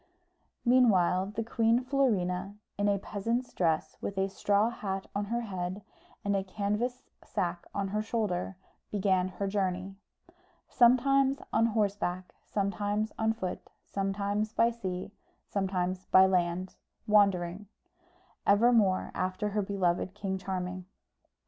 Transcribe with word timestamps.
Meanwhile 0.65 1.27
the 1.35 1.43
Queen 1.43 1.83
Florina, 1.83 2.55
in 2.75 2.89
a 2.89 2.97
peasant's 2.97 3.53
dress, 3.53 3.97
with 4.01 4.17
a 4.17 4.29
straw 4.29 4.71
hat 4.71 5.05
on 5.13 5.25
her 5.25 5.41
head, 5.41 5.83
and 6.25 6.35
a 6.35 6.43
canvas 6.43 7.03
sack 7.23 7.67
on 7.75 7.89
her 7.89 8.01
shoulder, 8.01 8.57
began 8.89 9.27
her 9.27 9.45
journey: 9.47 9.93
sometimes 10.67 11.37
on 11.53 11.67
horseback, 11.67 12.33
sometimes 12.43 13.11
on 13.19 13.33
foot, 13.33 13.69
sometimes 13.85 14.53
by 14.53 14.71
sea, 14.71 15.11
sometimes 15.45 16.07
by 16.07 16.25
land, 16.25 16.77
wandering; 17.05 17.67
evermore 18.47 19.11
after 19.13 19.49
her 19.49 19.61
beloved 19.61 20.15
King 20.15 20.39
Charming. 20.39 20.87